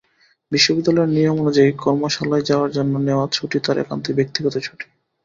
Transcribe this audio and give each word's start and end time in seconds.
বিশ্ববিদ্যালয়ের 0.51 1.13
নিয়ম 1.15 1.35
অনুযায়ী 1.39 1.69
কর্মশালায় 1.83 2.47
যাওয়ার 2.49 2.69
জন্য 2.71 2.93
নেওয়া 3.07 3.25
ছুটি 3.31 3.57
তাঁর 3.65 3.77
একান্তই 3.79 4.17
ব্যক্তিগত 4.19 4.55
ছুটি। 4.57 4.85